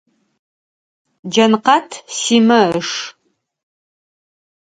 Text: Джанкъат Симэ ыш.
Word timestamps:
Джанкъат 1.31 1.89
Симэ 2.17 2.61
ыш. 2.79 2.89